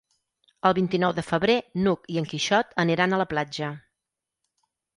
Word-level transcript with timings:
El 0.69 0.73
vint-i-nou 0.77 1.13
de 1.17 1.23
febrer 1.27 1.57
n'Hug 1.85 2.09
i 2.15 2.19
en 2.23 2.29
Quixot 2.33 2.73
aniran 2.87 3.13
a 3.19 3.23
la 3.25 3.31
platja. 3.35 3.73